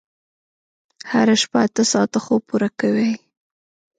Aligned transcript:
هره 1.11 1.35
شپه 1.41 1.59
اته 1.65 1.83
ساعته 1.91 2.17
خوب 2.25 2.41
پوره 2.49 2.69
کوئ. 2.79 3.09